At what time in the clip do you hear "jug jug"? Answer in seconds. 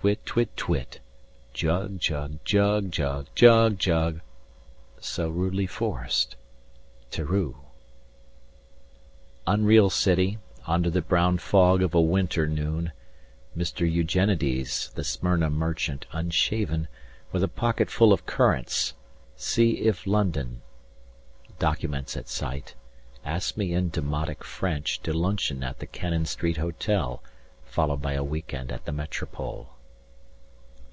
1.52-2.38, 1.98-2.90, 2.42-3.26, 2.90-3.78, 3.34-4.20